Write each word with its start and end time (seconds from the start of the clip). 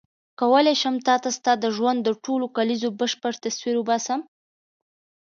کولای 0.39 0.75
شم 0.81 0.95
تا 1.05 1.15
ته 1.23 1.29
ستا 1.37 1.53
د 1.59 1.65
ژوند 1.75 1.99
د 2.03 2.09
ټولو 2.25 2.45
کلیزو 2.55 2.89
بشپړ 2.99 3.33
تصویر 3.43 3.75
وباسم. 3.77 4.19